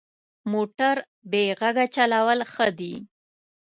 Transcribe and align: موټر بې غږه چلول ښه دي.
موټر 0.51 0.95
بې 1.31 1.43
غږه 1.59 1.85
چلول 1.95 2.39
ښه 2.53 2.67
دي. 2.79 2.93